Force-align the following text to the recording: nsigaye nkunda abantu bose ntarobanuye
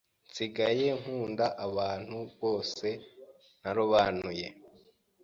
nsigaye 0.29 0.87
nkunda 0.99 1.45
abantu 1.65 2.17
bose 2.41 2.87
ntarobanuye 3.59 4.47